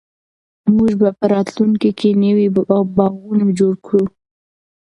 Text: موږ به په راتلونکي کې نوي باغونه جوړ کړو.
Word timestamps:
موږ 0.75 0.91
به 1.01 1.09
په 1.17 1.25
راتلونکي 1.33 1.91
کې 1.99 2.09
نوي 2.23 2.47
باغونه 2.95 3.45
جوړ 3.59 3.73
کړو. 3.85 4.03